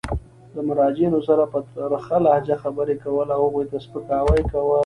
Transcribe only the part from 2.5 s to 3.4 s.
خبري کول